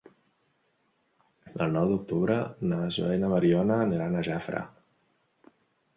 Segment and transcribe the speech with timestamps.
[1.65, 2.39] El nou d'octubre
[2.73, 4.65] na Zoè i na Mariona iran a Jafre.